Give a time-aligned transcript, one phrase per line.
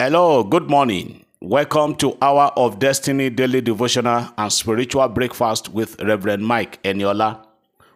[0.00, 1.24] Hello, good morning.
[1.40, 7.46] Welcome to Hour of Destiny Daily Devotional and Spiritual Breakfast with Reverend Mike Eniola.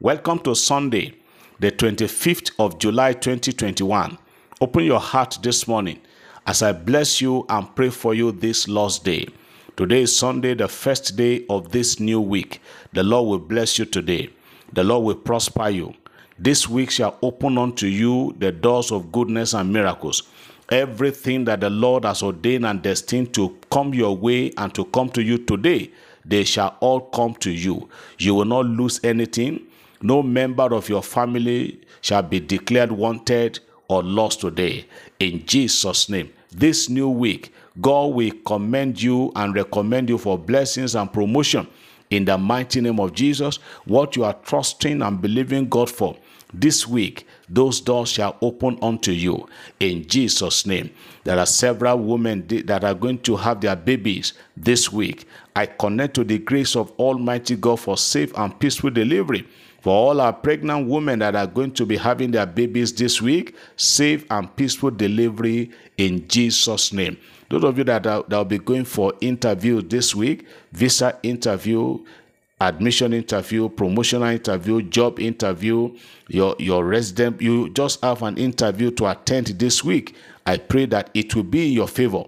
[0.00, 1.14] Welcome to Sunday,
[1.60, 4.16] the 25th of July 2021.
[4.62, 6.00] Open your heart this morning
[6.46, 9.28] as I bless you and pray for you this Lord's Day.
[9.76, 12.62] Today is Sunday, the first day of this new week.
[12.94, 14.30] The Lord will bless you today.
[14.72, 15.92] The Lord will prosper you.
[16.38, 20.22] This week shall open unto you the doors of goodness and miracles.
[20.72, 25.10] Everything that the Lord has ordained and destined to come your way and to come
[25.10, 25.90] to you today,
[26.24, 27.90] they shall all come to you.
[28.18, 29.66] You will not lose anything.
[30.00, 34.86] No member of your family shall be declared wanted or lost today.
[35.20, 36.32] In Jesus' name.
[36.50, 37.52] This new week,
[37.82, 41.68] God will commend you and recommend you for blessings and promotion
[42.08, 43.56] in the mighty name of Jesus.
[43.84, 46.16] What you are trusting and believing God for
[46.54, 49.46] this week, those doors shall open unto you
[49.78, 50.90] in Jesus' name.
[51.24, 55.26] There are several women that are going to have their babies this week.
[55.54, 59.46] I connect to the grace of Almighty God for safe and peaceful delivery.
[59.82, 63.56] For all our pregnant women that are going to be having their babies this week,
[63.76, 67.18] safe and peaceful delivery in Jesus' name.
[67.50, 71.98] Those of you that, are, that will be going for interview this week, visa interview,
[72.68, 75.96] admission interview, promotional interview, job interview,
[76.28, 80.14] your, your resident, you just have an interview to attend this week.
[80.46, 82.24] I pray that it will be in your favor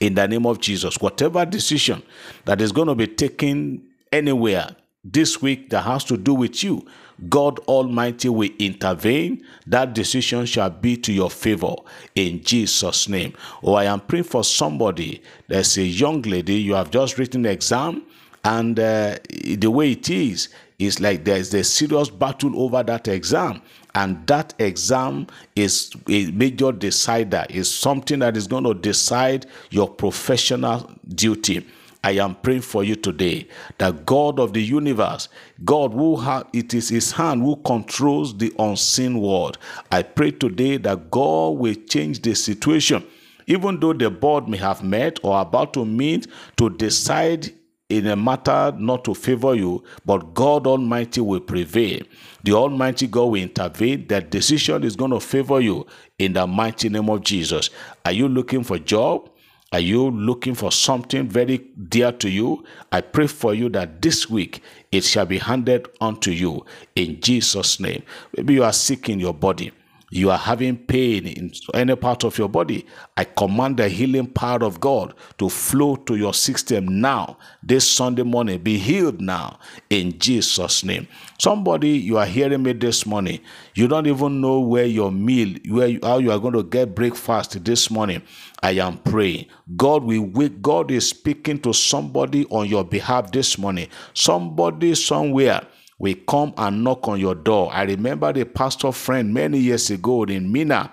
[0.00, 0.98] in the name of Jesus.
[1.00, 2.02] Whatever decision
[2.44, 4.68] that is going to be taken anywhere
[5.04, 6.86] this week that has to do with you,
[7.28, 9.44] God Almighty will intervene.
[9.66, 11.74] That decision shall be to your favor
[12.14, 13.34] in Jesus' name.
[13.62, 15.22] Oh, I am praying for somebody.
[15.48, 18.04] There's a young lady, you have just written the exam,
[18.44, 19.16] and uh,
[19.56, 23.60] the way it is, is like there's a serious battle over that exam
[23.94, 29.88] and that exam is a major decider is something that is going to decide your
[29.88, 31.66] professional duty
[32.04, 35.28] I am praying for you today that God of the universe,
[35.64, 39.58] God who have it is his hand who controls the unseen world.
[39.90, 43.04] I pray today that God will change the situation.
[43.48, 47.52] Even though the board may have met or about to meet to decide
[47.88, 52.00] in a matter not to favor you, but God Almighty will prevail.
[52.44, 54.06] The Almighty God will intervene.
[54.08, 55.86] That decision is going to favor you
[56.18, 57.70] in the mighty name of Jesus.
[58.04, 59.30] Are you looking for job?
[59.72, 62.64] Are you looking for something very dear to you?
[62.90, 64.62] I pray for you that this week
[64.92, 68.02] it shall be handed unto you in Jesus' name.
[68.36, 69.72] Maybe you are sick in your body
[70.10, 72.86] you are having pain in any part of your body,
[73.16, 77.36] I command the healing power of God to flow to your system now.
[77.62, 79.58] This Sunday morning, be healed now
[79.90, 81.08] in Jesus' name.
[81.38, 83.40] Somebody, you are hearing me this morning.
[83.74, 86.94] You don't even know where your meal, where you, how you are going to get
[86.94, 88.22] breakfast this morning.
[88.62, 89.46] I am praying.
[89.76, 90.62] God will wait.
[90.62, 93.88] God is speaking to somebody on your behalf this morning.
[94.14, 95.66] Somebody somewhere
[95.98, 97.70] will come and knock on your door.
[97.72, 100.92] I remember the pastor friend many years ago in Minna.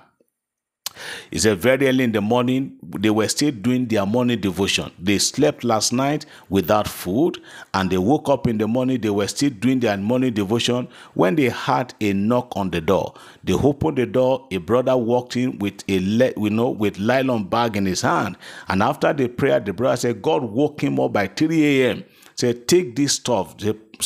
[1.29, 4.91] He said very early in the morning, they were still doing their morning devotion.
[4.97, 7.41] They slept last night without food,
[7.73, 11.35] and they woke up in the morning, they were still doing their morning devotion when
[11.35, 13.13] they had a knock on the door.
[13.43, 17.75] They opened the door, a brother walked in with a you know with nylon bag
[17.75, 18.37] in his hand.
[18.67, 22.05] And after the prayer, the brother said, God woke him up by 3 a.m.
[22.35, 23.55] Said, take this stuff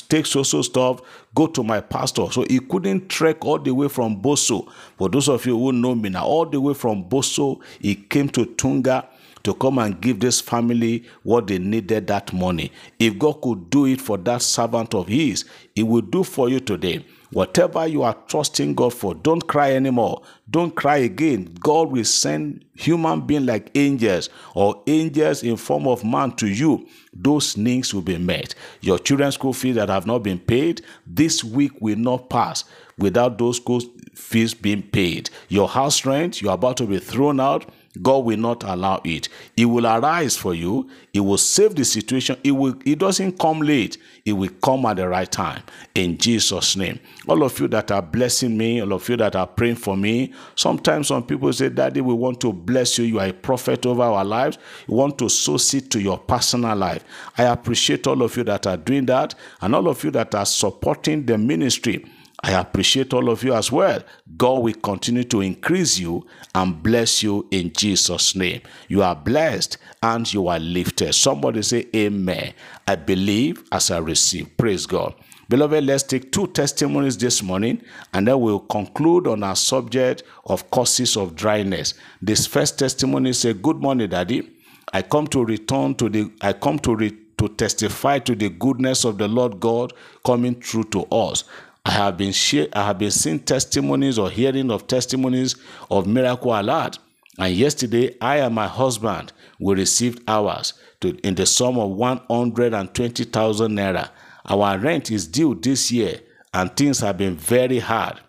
[0.09, 1.01] take so so stuff,
[1.35, 2.31] go to my pastor.
[2.31, 4.67] So he couldn't trek all the way from Bosso.
[4.97, 8.29] For those of you who know me now, all the way from Bosso, he came
[8.29, 9.07] to Tunga
[9.43, 12.71] to come and give this family what they needed that money.
[12.99, 15.45] If God could do it for that servant of his,
[15.75, 17.05] he will do for you today.
[17.31, 20.23] Whatever you are trusting God for, don't cry anymore.
[20.49, 21.55] Don't cry again.
[21.59, 26.87] God will send human beings like angels or angels in form of man to you.
[27.13, 28.55] Those needs will be met.
[28.81, 32.63] Your children's school fees that have not been paid, this week will not pass
[32.97, 33.81] without those school
[34.15, 35.29] fees being paid.
[35.49, 37.69] Your house rent, you're about to be thrown out
[38.01, 39.29] God will not allow it.
[39.55, 40.89] He will arise for you.
[41.13, 42.37] He will save the situation.
[42.43, 42.75] It will.
[42.83, 43.97] He doesn't come late.
[44.25, 45.63] It will come at the right time.
[45.95, 46.99] In Jesus' name.
[47.27, 50.33] All of you that are blessing me, all of you that are praying for me.
[50.55, 53.05] Sometimes some people say, Daddy, we want to bless you.
[53.05, 54.57] You are a prophet over our lives.
[54.87, 57.03] We want to sow seed to your personal life.
[57.37, 60.45] I appreciate all of you that are doing that, and all of you that are
[60.45, 62.05] supporting the ministry.
[62.43, 64.01] I appreciate all of you as well.
[64.37, 66.25] God will continue to increase you
[66.55, 68.61] and bless you in Jesus' name.
[68.87, 71.13] You are blessed and you are lifted.
[71.13, 72.53] Somebody say, Amen.
[72.87, 74.55] I believe as I receive.
[74.57, 75.13] Praise God.
[75.49, 77.81] Beloved, let's take two testimonies this morning
[78.13, 81.95] and then we'll conclude on our subject of causes of dryness.
[82.21, 84.47] This first testimony says, Good morning, Daddy.
[84.93, 89.05] I come to return to the I come to re, to testify to the goodness
[89.05, 89.93] of the Lord God
[90.25, 91.43] coming through to us.
[91.85, 95.55] I have been share, I have been seeing testimonies or hearing of testimonies
[95.89, 96.99] of miracle alert.
[97.37, 103.71] And yesterday, I and my husband we received ours to, in the sum of 120,000
[103.71, 104.09] naira.
[104.45, 106.19] Our rent is due this year,
[106.53, 108.19] and things have been very hard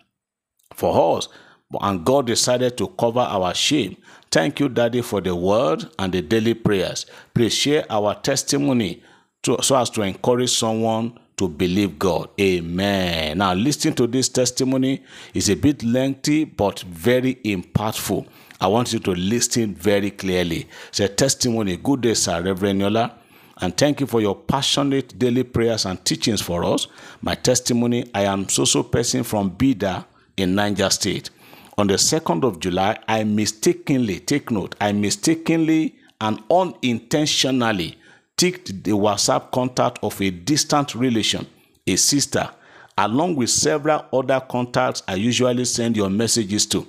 [0.73, 1.27] for us.
[1.81, 3.97] And God decided to cover our shame.
[4.29, 7.05] Thank you, Daddy, for the word and the daily prayers.
[7.33, 9.03] Please share our testimony
[9.43, 12.29] to, so as to encourage someone to believe God.
[12.39, 13.39] Amen.
[13.39, 15.01] Now, listening to this testimony
[15.33, 18.27] is a bit lengthy but very impactful.
[18.59, 20.67] I want you to listen very clearly.
[20.89, 21.77] It's a testimony.
[21.77, 23.17] Good day, sir, Reverend Yola.
[23.59, 26.85] And thank you for your passionate daily prayers and teachings for us.
[27.23, 30.05] My testimony I am so so person from Bida
[30.37, 31.31] in Niger State.
[31.79, 37.97] On the 2nd of July, I mistakenly, take note, I mistakenly and unintentionally
[38.41, 41.45] ticked the WhatsApp contact of a distant relation,
[41.85, 42.49] a sister,
[42.97, 46.87] along with several other contacts I usually send your messages to.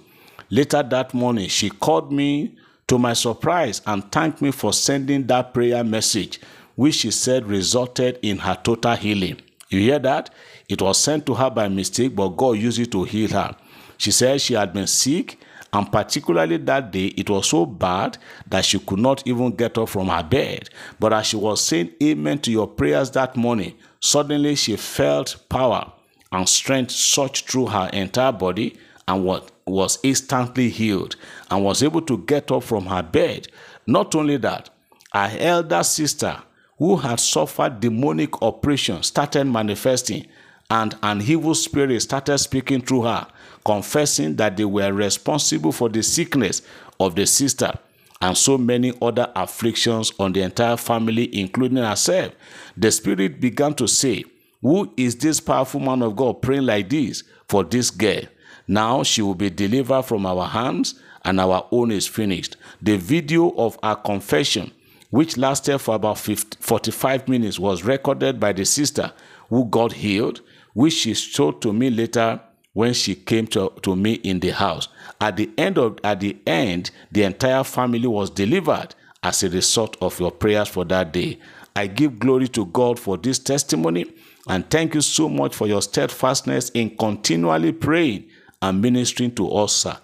[0.48, 2.56] Later that morning, she called me
[2.86, 6.40] to my surprise and thanked me for sending that prayer message,
[6.74, 9.38] which she said resulted in her total healing.
[9.68, 10.30] You hear that?
[10.70, 13.54] It was sent to her by mistake, but God used it to heal her.
[13.98, 15.38] She said she had been sick,
[15.72, 19.88] and particularly that day, it was so bad that she could not even get up
[19.88, 20.68] from her bed.
[21.00, 25.90] But as she was saying amen to your prayers that morning, suddenly she felt power
[26.30, 28.76] and strength surge through her entire body
[29.08, 29.24] and
[29.66, 31.16] was instantly healed
[31.50, 33.48] and was able to get up from her bed.
[33.86, 34.68] Not only that,
[35.12, 36.42] her elder sister
[36.78, 40.26] who had suffered demonic oppression started manifesting
[40.70, 43.26] and an evil spirit started speaking through her,
[43.64, 46.62] confessing that they were responsible for the sickness
[46.98, 47.72] of the sister
[48.20, 52.32] and so many other afflictions on the entire family, including herself.
[52.76, 54.24] The spirit began to say,
[54.60, 58.22] Who is this powerful man of God praying like this for this girl?
[58.68, 62.56] Now she will be delivered from our hands, and our own is finished.
[62.80, 64.72] The video of our confession,
[65.10, 69.12] which lasted for about 50, 45 minutes, was recorded by the sister
[69.48, 70.40] who got healed
[70.74, 72.40] which she showed to me later
[72.72, 74.88] when she came to, to me in the house.
[75.20, 79.96] At the end of at the end, the entire family was delivered as a result
[80.00, 81.38] of your prayers for that day.
[81.76, 84.06] I give glory to God for this testimony
[84.48, 88.28] and thank you so much for your steadfastness in continually praying
[88.60, 89.96] and ministering to us, sir.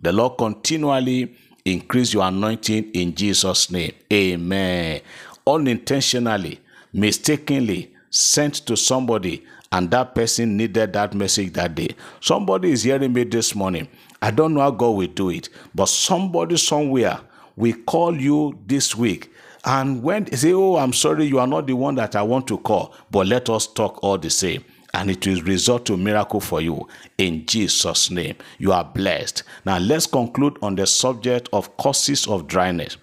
[0.00, 3.92] The Lord continually increase your anointing in Jesus' name.
[4.12, 5.02] Amen.
[5.46, 6.60] Unintentionally,
[6.92, 11.88] mistakenly sent to somebody and that person needed that message that day.
[12.20, 13.88] Somebody is hearing me this morning.
[14.20, 17.20] I don't know how God will do it, but somebody somewhere
[17.56, 19.32] will call you this week.
[19.64, 22.46] And when they say, Oh, I'm sorry, you are not the one that I want
[22.48, 24.64] to call, but let us talk all the same.
[24.92, 28.34] And it will result to miracle for you in Jesus' name.
[28.58, 29.44] You are blessed.
[29.64, 32.96] Now let's conclude on the subject of causes of dryness.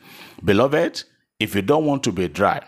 [0.44, 1.03] Beloved,
[1.39, 2.62] if you don't want to be dry,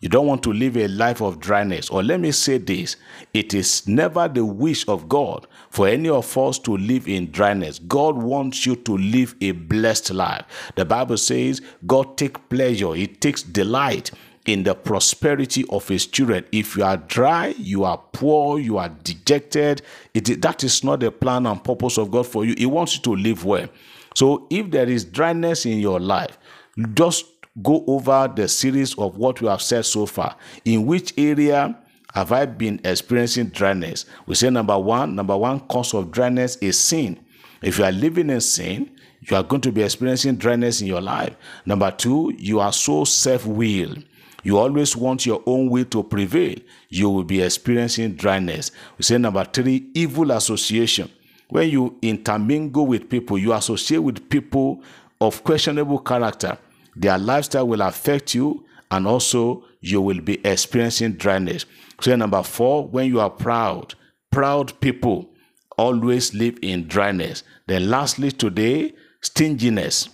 [0.00, 1.90] you don't want to live a life of dryness.
[1.90, 2.96] Or let me say this
[3.34, 7.78] it is never the wish of God for any of us to live in dryness.
[7.80, 10.44] God wants you to live a blessed life.
[10.76, 14.10] The Bible says God takes pleasure, He takes delight
[14.46, 16.44] in the prosperity of his children.
[16.50, 19.82] If you are dry, you are poor, you are dejected,
[20.14, 22.54] it, that is not the plan and purpose of God for you.
[22.56, 23.68] He wants you to live well.
[24.14, 26.38] So if there is dryness in your life,
[26.94, 27.26] just
[27.62, 30.36] go over the series of what we have said so far.
[30.64, 31.76] In which area
[32.14, 34.06] have I been experiencing dryness?
[34.26, 37.18] We say number one, number one cause of dryness is sin.
[37.62, 38.90] If you are living in sin,
[39.20, 41.34] you are going to be experiencing dryness in your life.
[41.66, 44.04] Number two, you are so self willed.
[44.42, 46.56] You always want your own will to prevail.
[46.88, 48.70] You will be experiencing dryness.
[48.96, 51.10] We say number three, evil association.
[51.50, 54.82] When you intermingle with people, you associate with people
[55.20, 56.56] of questionable character
[56.96, 61.66] their lifestyle will affect you, and also you will be experiencing dryness.
[62.00, 63.94] So, number four, when you are proud,
[64.30, 65.30] proud people
[65.76, 67.42] always live in dryness.
[67.66, 70.08] Then, lastly, today, stinginess.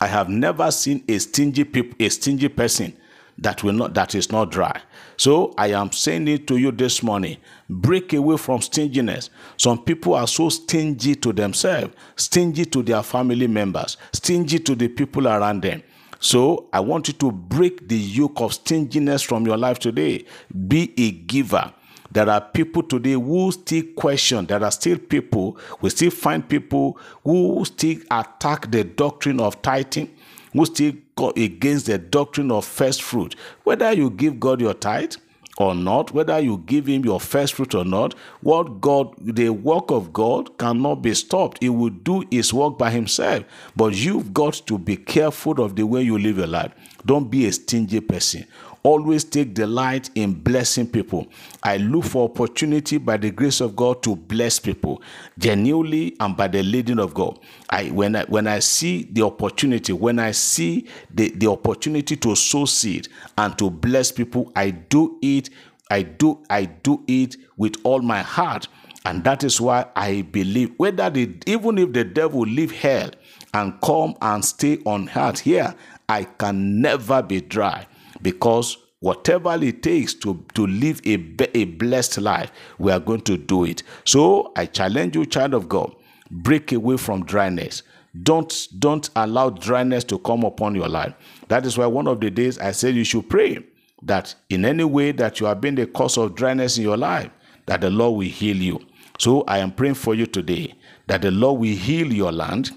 [0.00, 2.96] I have never seen a stingy people, a stingy person
[3.38, 4.80] that will not that is not dry.
[5.16, 7.38] So I am saying it to you this morning.
[7.68, 9.30] Break away from stinginess.
[9.56, 14.88] Some people are so stingy to themselves, stingy to their family members, stingy to the
[14.88, 15.82] people around them.
[16.20, 20.24] So I want you to break the yoke of stinginess from your life today.
[20.68, 21.72] Be a giver.
[22.10, 24.46] There are people today who still question.
[24.46, 30.14] There are still people, we still find people who still attack the doctrine of tithing,
[30.54, 33.36] who still go against the doctrine of first fruit.
[33.64, 35.16] Whether you give God your tithe,
[35.56, 39.90] or not, whether you give him your first fruit or not, what God, the work
[39.90, 41.62] of God cannot be stopped.
[41.62, 43.44] He will do his work by himself.
[43.76, 46.72] But you've got to be careful of the way you live your life.
[47.06, 48.46] Don't be a stingy person
[48.84, 51.26] always take delight in blessing people.
[51.62, 55.02] I look for opportunity by the grace of God to bless people
[55.38, 57.40] genuinely and by the leading of God.
[57.70, 62.36] I when I when I see the opportunity, when I see the, the opportunity to
[62.36, 65.48] sow seed and to bless people, I do it,
[65.90, 68.68] I do, I do it with all my heart.
[69.06, 73.10] And that is why I believe whether the even if the devil leave hell
[73.54, 75.74] and come and stay on earth here,
[76.06, 77.86] I can never be dry
[78.24, 81.14] because whatever it takes to, to live a,
[81.56, 83.82] a blessed life, we are going to do it.
[84.04, 85.94] So I challenge you, child of God,
[86.30, 87.82] break away from dryness.
[88.22, 91.12] Don't, don't allow dryness to come upon your life.
[91.48, 93.58] That is why one of the days I said you should pray
[94.02, 97.30] that in any way that you have been the cause of dryness in your life,
[97.66, 98.80] that the Lord will heal you.
[99.18, 100.74] So I am praying for you today
[101.08, 102.70] that the Lord will heal your land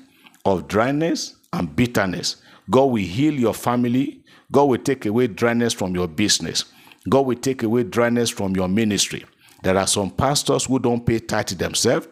[0.44, 2.38] of dryness and bitterness.
[2.70, 6.66] God will heal your family God will take away dryness from your business.
[7.10, 9.26] God will take away dryness from your ministry.
[9.64, 12.08] There are some pastors who don't pay tithe themselves.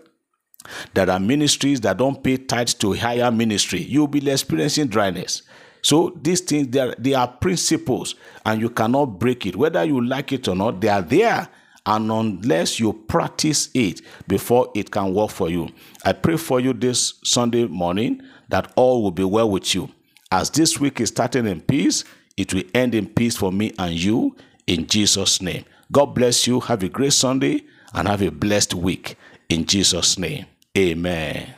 [0.93, 3.81] There are ministries that don't pay tithe to higher ministry.
[3.81, 5.43] You'll be experiencing dryness.
[5.81, 8.15] So these things, they are, they are principles
[8.45, 9.55] and you cannot break it.
[9.55, 11.47] Whether you like it or not, they are there.
[11.85, 15.69] And unless you practice it before it can work for you.
[16.03, 19.91] I pray for you this Sunday morning that all will be well with you.
[20.31, 22.03] As this week is starting in peace,
[22.37, 24.35] it will end in peace for me and you
[24.67, 25.65] in Jesus' name.
[25.91, 26.59] God bless you.
[26.61, 27.63] Have a great Sunday
[27.93, 29.17] and have a blessed week
[29.49, 30.45] in Jesus' name.
[30.77, 31.53] Amen.